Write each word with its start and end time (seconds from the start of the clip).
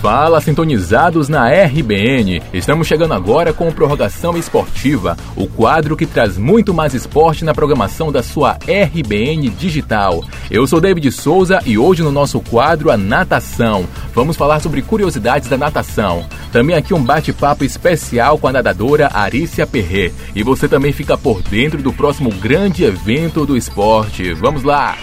Fala 0.00 0.40
sintonizados 0.40 1.28
na 1.28 1.46
RBN. 1.50 2.42
Estamos 2.54 2.88
chegando 2.88 3.12
agora 3.12 3.52
com 3.52 3.70
Prorrogação 3.70 4.34
Esportiva, 4.34 5.14
o 5.36 5.46
quadro 5.46 5.94
que 5.94 6.06
traz 6.06 6.38
muito 6.38 6.72
mais 6.72 6.94
esporte 6.94 7.44
na 7.44 7.52
programação 7.52 8.10
da 8.10 8.22
sua 8.22 8.52
RBN 8.66 9.50
Digital. 9.50 10.24
Eu 10.50 10.66
sou 10.66 10.80
David 10.80 11.12
Souza 11.12 11.60
e 11.66 11.76
hoje 11.76 12.02
no 12.02 12.10
nosso 12.10 12.40
quadro 12.40 12.90
a 12.90 12.96
natação. 12.96 13.86
Vamos 14.14 14.38
falar 14.38 14.60
sobre 14.60 14.80
curiosidades 14.80 15.50
da 15.50 15.58
natação. 15.58 16.24
Também 16.50 16.74
aqui 16.74 16.94
um 16.94 17.04
bate-papo 17.04 17.62
especial 17.62 18.38
com 18.38 18.48
a 18.48 18.52
nadadora 18.52 19.10
Arícia 19.12 19.66
Perret. 19.66 20.14
E 20.34 20.42
você 20.42 20.66
também 20.66 20.92
fica 20.92 21.18
por 21.18 21.42
dentro 21.42 21.82
do 21.82 21.92
próximo 21.92 22.30
grande 22.30 22.84
evento 22.84 23.44
do 23.44 23.54
esporte. 23.54 24.32
Vamos 24.32 24.62
lá! 24.62 24.96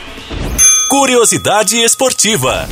Curiosidade 0.90 1.78
esportiva. 1.84 2.68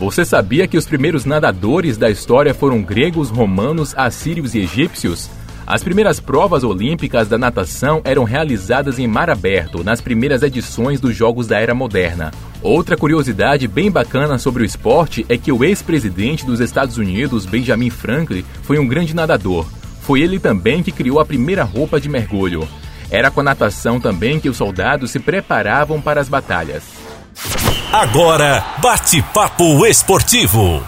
Você 0.00 0.24
sabia 0.24 0.66
que 0.66 0.78
os 0.78 0.86
primeiros 0.86 1.26
nadadores 1.26 1.98
da 1.98 2.08
história 2.08 2.54
foram 2.54 2.80
gregos, 2.82 3.28
romanos, 3.28 3.92
assírios 3.94 4.54
e 4.54 4.60
egípcios? 4.60 5.28
As 5.66 5.84
primeiras 5.84 6.18
provas 6.18 6.64
olímpicas 6.64 7.28
da 7.28 7.36
natação 7.36 8.00
eram 8.02 8.24
realizadas 8.24 8.98
em 8.98 9.06
mar 9.06 9.28
aberto, 9.28 9.84
nas 9.84 10.00
primeiras 10.00 10.42
edições 10.42 11.00
dos 11.00 11.14
Jogos 11.14 11.46
da 11.46 11.60
Era 11.60 11.74
Moderna. 11.74 12.30
Outra 12.62 12.96
curiosidade 12.96 13.68
bem 13.68 13.90
bacana 13.90 14.38
sobre 14.38 14.62
o 14.62 14.66
esporte 14.66 15.26
é 15.28 15.36
que 15.36 15.52
o 15.52 15.62
ex-presidente 15.62 16.46
dos 16.46 16.60
Estados 16.60 16.96
Unidos, 16.96 17.44
Benjamin 17.44 17.90
Franklin, 17.90 18.42
foi 18.62 18.78
um 18.78 18.88
grande 18.88 19.14
nadador. 19.14 19.66
Foi 20.00 20.22
ele 20.22 20.38
também 20.38 20.82
que 20.82 20.92
criou 20.92 21.20
a 21.20 21.26
primeira 21.26 21.62
roupa 21.62 22.00
de 22.00 22.08
mergulho. 22.08 22.66
Era 23.10 23.30
com 23.30 23.40
a 23.40 23.44
natação 23.44 24.00
também 24.00 24.40
que 24.40 24.48
os 24.48 24.56
soldados 24.56 25.10
se 25.10 25.18
preparavam 25.18 26.00
para 26.00 26.22
as 26.22 26.28
batalhas. 26.28 27.09
Agora, 27.92 28.64
bate-papo 28.80 29.84
esportivo. 29.84 30.80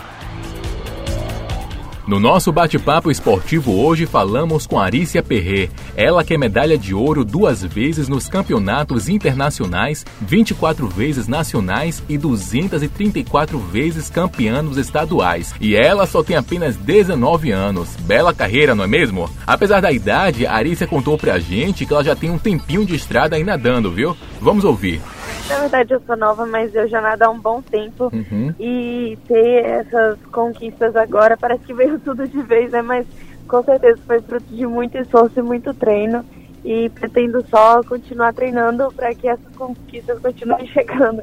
No 2.07 2.21
nosso 2.21 2.53
bate-papo 2.53 3.11
esportivo 3.11 3.73
hoje 3.85 4.07
falamos 4.07 4.69
com 4.69 4.79
Arícia 4.79 5.21
Perret, 5.21 5.69
ela 5.97 6.23
que 6.23 6.33
é 6.33 6.39
medalha 6.39 6.79
de 6.79 6.95
ouro 6.95 7.25
duas 7.25 7.65
vezes 7.65 8.07
nos 8.07 8.29
campeonatos 8.29 9.09
internacionais, 9.09 10.07
24 10.21 10.87
vezes 10.87 11.27
nacionais 11.27 12.01
e 12.09 12.17
234 12.17 13.59
vezes 13.59 14.09
campeã 14.09 14.63
nos 14.63 14.77
estaduais. 14.77 15.53
E 15.61 15.75
ela 15.75 16.07
só 16.07 16.23
tem 16.23 16.37
apenas 16.37 16.77
19 16.77 17.51
anos. 17.51 17.97
Bela 17.97 18.33
carreira, 18.33 18.77
não 18.77 18.85
é 18.85 18.87
mesmo? 18.87 19.29
Apesar 19.45 19.81
da 19.81 19.91
idade, 19.91 20.47
Arícia 20.47 20.87
contou 20.87 21.19
pra 21.19 21.41
gente 21.41 21.85
que 21.85 21.93
ela 21.93 22.05
já 22.05 22.15
tem 22.15 22.31
um 22.31 22.39
tempinho 22.39 22.87
de 22.87 22.95
estrada 22.95 23.35
aí 23.35 23.43
nadando, 23.43 23.91
viu? 23.91 24.17
Vamos 24.41 24.63
ouvir. 24.63 25.01
Na 25.49 25.59
verdade, 25.61 25.95
eu 25.95 26.01
sou 26.07 26.17
nova, 26.17 26.47
mas 26.47 26.75
eu 26.75 26.89
já 26.89 27.01
nado 27.01 27.23
há 27.23 27.31
um 27.31 27.39
bom 27.39 27.61
tempo. 27.61 28.11
Uhum. 28.13 28.55
E 28.59 29.19
ter 29.27 29.65
essas 29.65 30.19
conquistas 30.33 30.95
agora 30.97 31.37
parece 31.37 31.65
que 31.65 31.75
veio 31.75 31.99
tudo 32.05 32.27
de 32.27 32.41
vez, 32.43 32.71
né? 32.71 32.83
Mas 32.83 33.07
com 33.49 33.63
certeza 33.63 34.01
foi 34.07 34.21
fruto 34.21 34.47
de 34.55 34.67
muito 34.67 34.97
esforço 34.99 35.39
e 35.39 35.43
muito 35.43 35.75
treino. 35.75 36.25
E 36.65 36.89
pretendo 36.91 37.45
só 37.51 37.83
continuar 37.83 38.33
treinando 38.33 38.93
para 38.93 39.15
que 39.15 39.29
essas 39.29 39.55
conquistas 39.57 40.19
continuem 40.21 40.67
chegando. 40.73 41.23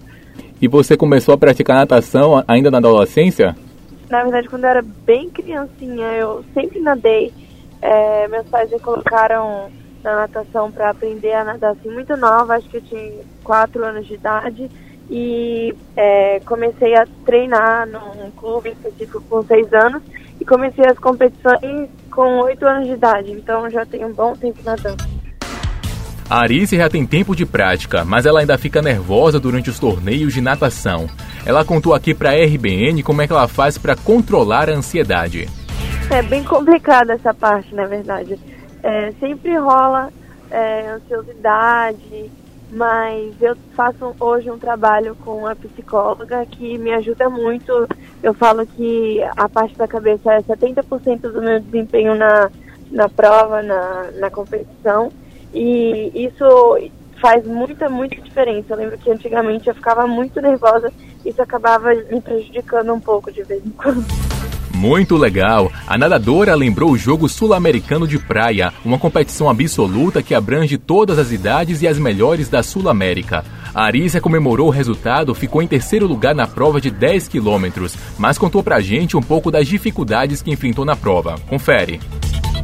E 0.62 0.68
você 0.68 0.98
começou 0.98 1.34
a 1.34 1.38
praticar 1.38 1.78
natação 1.78 2.44
ainda 2.48 2.70
na 2.70 2.80
adolescência? 2.80 3.56
Na 4.10 4.24
verdade, 4.24 4.50
quando 4.50 4.64
eu 4.66 4.70
era 4.70 4.82
bem 4.82 5.30
criancinha, 5.30 6.08
eu 6.14 6.44
sempre 6.54 6.80
nadei. 6.80 7.32
É, 7.82 8.28
meus 8.28 8.46
pais 8.48 8.70
me 8.70 8.80
colocaram 8.80 9.70
na 10.04 10.16
natação 10.16 10.72
para 10.72 10.90
aprender 10.90 11.34
a 11.34 11.44
nadar 11.44 11.72
assim 11.72 11.90
muito 11.90 12.16
nova, 12.16 12.56
acho 12.56 12.70
que 12.70 12.78
eu 12.78 12.82
tinha 12.82 13.12
4 13.44 13.84
anos 13.86 14.08
de 14.08 14.14
idade 14.14 14.70
e 15.10 15.74
é, 15.96 16.40
comecei 16.46 16.96
a 16.96 17.06
treinar 17.26 17.88
num 17.88 18.32
clube 18.32 18.70
específico 18.70 19.22
com 19.30 19.44
6 19.44 19.74
anos 19.74 20.04
e 20.40 20.46
comecei 20.46 20.86
as 20.86 20.98
competições 20.98 21.90
com 22.12 22.40
8 22.40 22.66
anos 22.66 22.88
de 22.88 22.94
idade, 22.94 23.32
então 23.32 23.70
já 23.70 23.86
tenho 23.86 24.08
um 24.08 24.14
bom 24.14 24.34
tempo 24.36 24.60
nadando. 24.64 25.04
A 26.30 26.42
Arice 26.42 26.78
já 26.78 26.88
tem 26.88 27.08
tempo 27.08 27.36
de 27.36 27.44
prática, 27.44 28.06
mas 28.06 28.28
ela 28.28 28.42
ainda 28.42 28.56
fica 28.56 28.84
nervosa 28.84 29.40
durante 29.40 29.72
os 29.72 29.80
torneios 29.80 30.32
de 30.32 30.42
natação. 30.42 31.08
Ela 31.44 31.66
contou 31.66 31.96
aqui 31.96 32.14
para 32.14 32.30
a 32.30 32.46
RBN 32.46 33.02
como 33.02 33.24
é 33.24 33.26
que 33.26 33.34
ela 33.34 33.48
faz 33.48 33.80
para 33.80 33.96
controlar 33.96 34.70
a 34.70 34.74
ansiedade. 34.74 35.50
É 36.12 36.22
bem 36.22 36.44
complicada 36.44 37.14
essa 37.14 37.34
parte, 37.34 37.74
na 37.74 37.86
verdade 37.86 38.38
é, 38.84 39.12
sempre 39.20 39.58
rola 39.58 40.12
é, 40.50 40.88
ansiosidade, 40.90 42.32
mas 42.72 43.34
eu 43.42 43.56
faço 43.76 44.16
hoje 44.20 44.50
um 44.50 44.60
trabalho 44.60 45.16
com 45.24 45.48
a 45.48 45.56
psicóloga 45.56 46.46
que 46.46 46.78
me 46.78 46.94
ajuda 46.94 47.30
muito. 47.30 47.88
Eu 48.22 48.34
falo 48.34 48.66
que 48.66 49.22
a 49.36 49.50
parte 49.50 49.76
da 49.78 49.88
cabeça 49.88 50.34
é 50.34 50.42
70% 50.42 51.22
do 51.22 51.42
meu 51.42 51.60
desempenho 51.60 52.16
na, 52.16 52.52
na 52.92 53.10
prova, 53.10 53.62
na, 53.62 54.12
na 54.16 54.30
competição, 54.30 55.12
e 55.54 56.12
isso 56.14 56.90
faz 57.20 57.46
muita, 57.46 57.90
muita 57.90 58.22
diferença. 58.22 58.74
Eu 58.74 58.78
lembro 58.78 58.98
que 58.98 59.12
antigamente 59.12 59.68
eu 59.68 59.76
ficava 59.76 60.06
muito 60.08 60.40
nervosa, 60.42 60.92
isso 61.26 61.42
acabava 61.42 61.94
me 61.94 62.22
prejudicando 62.22 62.94
um 62.94 63.00
pouco 63.00 63.32
de 63.32 63.44
vez 63.44 63.66
em 63.66 63.72
quando. 63.72 64.29
Muito 64.80 65.18
legal! 65.18 65.70
A 65.86 65.98
nadadora 65.98 66.56
lembrou 66.56 66.92
o 66.92 66.98
jogo 66.98 67.28
sul-americano 67.28 68.08
de 68.08 68.18
praia, 68.18 68.72
uma 68.86 68.98
competição 68.98 69.50
absoluta 69.50 70.24
que 70.24 70.34
abrange 70.34 70.78
todas 70.78 71.20
as 71.20 71.34
idades 71.34 71.82
e 71.82 71.88
as 71.88 72.00
melhores 72.00 72.48
da 72.48 72.64
Sul-América. 72.64 73.44
A 73.76 73.84
Arícia 73.84 74.22
comemorou 74.22 74.68
o 74.68 74.72
resultado, 74.72 75.36
ficou 75.36 75.62
em 75.62 75.68
terceiro 75.68 76.08
lugar 76.08 76.34
na 76.34 76.48
prova 76.48 76.80
de 76.80 76.90
10 76.90 77.28
quilômetros, 77.28 77.94
mas 78.18 78.38
contou 78.38 78.64
pra 78.64 78.80
gente 78.80 79.18
um 79.18 79.22
pouco 79.22 79.52
das 79.52 79.68
dificuldades 79.68 80.42
que 80.42 80.50
enfrentou 80.50 80.86
na 80.86 80.96
prova. 80.96 81.36
Confere. 81.50 82.00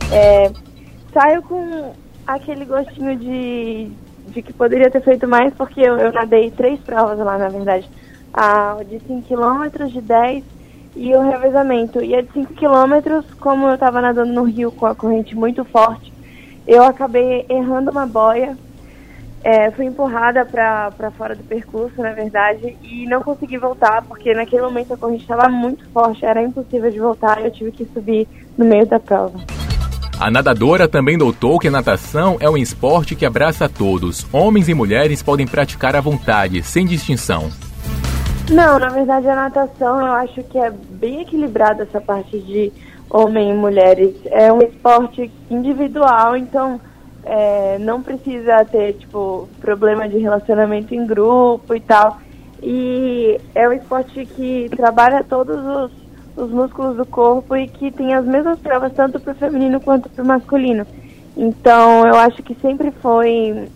É, 0.10 0.50
saio 1.14 1.42
com 1.42 1.92
aquele 2.26 2.64
gostinho 2.64 3.18
de, 3.18 3.92
de 4.30 4.42
que 4.42 4.54
poderia 4.54 4.90
ter 4.90 5.04
feito 5.04 5.28
mais, 5.28 5.54
porque 5.54 5.82
eu, 5.82 5.98
eu 5.98 6.14
nadei 6.14 6.50
três 6.50 6.80
provas 6.80 7.20
lá, 7.20 7.38
na 7.38 7.50
verdade. 7.50 7.90
A 8.34 8.78
de 8.90 9.02
5 9.06 9.22
quilômetros, 9.24 9.92
de 9.92 10.00
10 10.00 10.55
e 10.96 11.14
o 11.16 11.22
revezamento 11.22 12.02
ia 12.02 12.24
de 12.24 12.32
5 12.32 12.54
quilômetros, 12.54 13.26
como 13.40 13.68
eu 13.68 13.74
estava 13.74 14.02
nadando 14.02 14.34
no 14.34 14.44
rio 14.44 14.72
com 14.72 14.86
a 14.86 14.96
corrente 14.96 15.36
muito 15.36 15.66
forte, 15.66 16.14
eu 16.68 16.84
acabei 16.84 17.46
errando 17.50 17.92
uma 17.92 18.08
boia, 18.08 18.58
é, 19.44 19.70
fui 19.72 19.86
empurrada 19.86 20.44
para 20.46 21.12
fora 21.18 21.36
do 21.36 21.44
percurso, 21.44 22.02
na 22.02 22.14
verdade, 22.14 22.76
e 22.82 23.06
não 23.06 23.22
consegui 23.22 23.58
voltar, 23.58 24.02
porque 24.04 24.34
naquele 24.34 24.64
momento 24.64 24.94
a 24.94 24.98
corrente 24.98 25.22
estava 25.22 25.48
muito 25.50 25.88
forte, 25.90 26.26
era 26.26 26.42
impossível 26.42 26.90
de 26.90 27.00
voltar, 27.00 27.44
eu 27.44 27.52
tive 27.52 27.72
que 27.72 27.86
subir 27.86 28.28
no 28.58 28.66
meio 28.66 28.88
da 28.88 29.00
prova. 29.00 29.40
A 30.18 30.32
nadadora 30.32 30.88
também 30.88 31.18
notou 31.18 31.60
que 31.60 31.68
a 31.68 31.72
natação 31.72 32.38
é 32.40 32.50
um 32.50 32.56
esporte 32.56 33.16
que 33.16 33.26
abraça 33.26 33.68
todos. 33.68 34.26
Homens 34.32 34.70
e 34.70 34.74
mulheres 34.74 35.22
podem 35.22 35.46
praticar 35.46 35.94
à 35.94 36.00
vontade, 36.00 36.64
sem 36.64 36.86
distinção. 36.86 37.52
Não, 38.50 38.78
na 38.78 38.90
verdade 38.90 39.28
a 39.28 39.36
natação 39.36 40.00
eu 40.00 40.14
acho 40.14 40.44
que 40.44 40.58
é 40.58 40.70
bem 40.70 41.22
equilibrada 41.22 41.84
essa 41.84 42.00
parte 42.00 42.40
de 42.40 42.72
homem 43.10 43.50
e 43.50 43.54
mulheres. 43.54 44.16
É 44.26 44.54
um 44.54 44.60
esporte 44.60 45.32
individual, 45.50 46.38
então 46.38 46.80
é, 47.24 47.78
não 47.80 48.04
precisa 48.04 48.64
ter, 48.66 48.94
tipo, 48.94 49.50
problema 49.60 50.08
de 50.08 50.20
relacionamento 50.20 50.94
em 50.94 51.06
grupo 51.08 51.74
e 51.74 51.80
tal. 51.80 52.20
E 52.62 53.40
é 53.56 53.68
um 53.68 53.74
esporte 53.74 54.26
que 54.26 54.70
trabalha 54.76 55.24
todos 55.24 55.58
os, 55.58 55.92
os 56.38 56.52
músculos 56.52 56.98
do 56.98 57.06
corpo 57.06 57.56
e 57.56 57.68
que 57.68 57.92
tem 57.92 58.14
as 58.14 58.26
mesmas 58.26 58.60
provas 58.60 58.94
tanto 58.94 59.20
para 59.20 59.34
o 59.34 59.36
feminino 59.36 59.82
quanto 59.82 60.08
para 60.08 60.24
o 60.24 60.28
masculino. 60.28 60.86
Então 61.36 62.06
eu 62.08 62.16
acho 62.16 62.44
que 62.44 62.56
sempre 62.62 62.92
foi. 63.02 63.68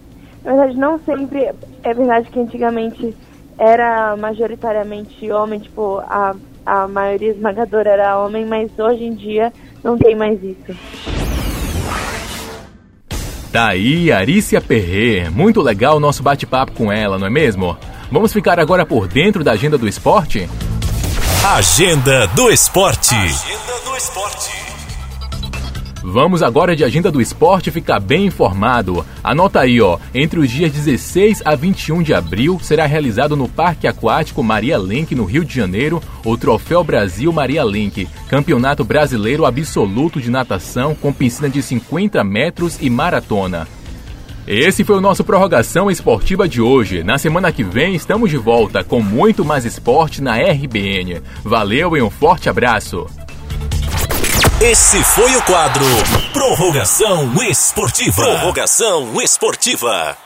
Na 0.43 0.53
verdade, 0.53 0.77
não 0.77 0.99
sempre. 0.99 1.51
É 1.83 1.93
verdade 1.93 2.29
que 2.29 2.39
antigamente 2.39 3.15
era 3.59 4.15
majoritariamente 4.15 5.29
homem, 5.29 5.59
tipo, 5.59 5.99
a, 5.99 6.33
a 6.65 6.87
maioria 6.87 7.31
esmagadora 7.31 7.89
era 7.89 8.17
homem, 8.17 8.45
mas 8.45 8.71
hoje 8.79 9.03
em 9.03 9.13
dia 9.13 9.51
não 9.83 9.97
tem 9.97 10.15
mais 10.15 10.41
isso. 10.41 10.75
Tá 13.51 13.67
aí, 13.67 14.11
Arícia 14.11 14.61
Perret. 14.61 15.29
Muito 15.29 15.59
legal 15.61 15.97
o 15.97 15.99
nosso 15.99 16.23
bate-papo 16.23 16.71
com 16.71 16.91
ela, 16.91 17.17
não 17.17 17.27
é 17.27 17.29
mesmo? 17.29 17.77
Vamos 18.11 18.31
ficar 18.31 18.59
agora 18.59 18.85
por 18.85 19.07
dentro 19.07 19.43
da 19.43 19.51
agenda 19.51 19.77
do 19.77 19.87
esporte? 19.87 20.49
Agenda 21.55 22.27
do 22.27 22.49
esporte. 22.49 23.15
Agenda 23.15 23.79
do 23.83 23.95
esporte. 23.97 24.78
Vamos 26.03 26.41
agora 26.41 26.75
de 26.75 26.83
agenda 26.83 27.11
do 27.11 27.21
esporte 27.21 27.71
ficar 27.71 27.99
bem 27.99 28.25
informado. 28.25 29.05
Anota 29.23 29.59
aí, 29.59 29.81
ó. 29.81 29.97
Entre 30.13 30.39
os 30.39 30.49
dias 30.49 30.71
16 30.71 31.41
a 31.43 31.55
21 31.55 32.01
de 32.01 32.13
abril 32.13 32.59
será 32.61 32.85
realizado 32.85 33.35
no 33.35 33.49
Parque 33.49 33.87
Aquático 33.87 34.41
Maria 34.41 34.77
Lenk, 34.77 35.13
no 35.13 35.25
Rio 35.25 35.43
de 35.43 35.53
Janeiro, 35.53 36.01
o 36.23 36.37
Troféu 36.37 36.83
Brasil 36.83 37.31
Maria 37.33 37.63
Lenk, 37.63 38.07
campeonato 38.29 38.83
brasileiro 38.83 39.45
absoluto 39.45 40.21
de 40.21 40.31
natação 40.31 40.95
com 40.95 41.11
piscina 41.11 41.49
de 41.49 41.61
50 41.61 42.23
metros 42.23 42.77
e 42.81 42.89
maratona. 42.89 43.67
Esse 44.47 44.83
foi 44.83 44.97
o 44.97 45.01
nosso 45.01 45.23
prorrogação 45.23 45.91
esportiva 45.91 46.47
de 46.47 46.59
hoje. 46.59 47.03
Na 47.03 47.19
semana 47.19 47.51
que 47.51 47.63
vem 47.63 47.93
estamos 47.93 48.31
de 48.31 48.37
volta 48.37 48.83
com 48.83 48.99
muito 48.99 49.45
mais 49.45 49.63
esporte 49.63 50.23
na 50.23 50.37
RBN. 50.37 51.21
Valeu 51.43 51.95
e 51.95 52.01
um 52.01 52.09
forte 52.09 52.49
abraço. 52.49 53.05
Esse 54.61 55.01
foi 55.01 55.33
o 55.37 55.41
quadro 55.43 55.85
Prorrogação 56.33 57.41
Esportiva. 57.43 58.21
Prorrogação 58.21 59.21
Esportiva. 59.21 60.17